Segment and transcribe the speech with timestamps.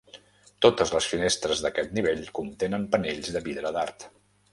[0.65, 4.09] Totes les finestres d'aquest nivell contenen panells de vidre d'art.